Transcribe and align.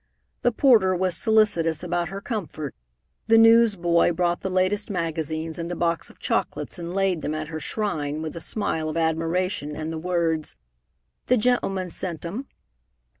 The 0.41 0.51
porter 0.51 0.95
was 0.95 1.15
solicitous 1.15 1.83
about 1.83 2.09
her 2.09 2.21
comfort, 2.21 2.73
the 3.27 3.37
newsboy 3.37 4.13
brought 4.13 4.41
the 4.41 4.49
latest 4.49 4.89
magazines 4.89 5.59
and 5.59 5.71
a 5.71 5.75
box 5.75 6.09
of 6.09 6.17
chocolates 6.17 6.79
and 6.79 6.95
laid 6.95 7.21
them 7.21 7.35
at 7.35 7.49
her 7.49 7.59
shrine 7.59 8.23
with 8.23 8.35
a 8.35 8.41
smile 8.41 8.89
of 8.89 8.97
admiration 8.97 9.75
and 9.75 9.91
the 9.93 9.99
words, 9.99 10.55
"Th' 11.27 11.37
g'n'lmun 11.39 11.91
sent 11.91 12.25
'em!" 12.25 12.47